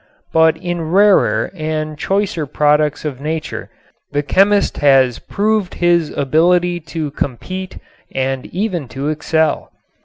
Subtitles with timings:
[0.33, 3.69] But in rarer and choicer products of nature
[4.11, 7.77] the chemist has proved his ability to compete
[8.11, 9.69] and even to excel.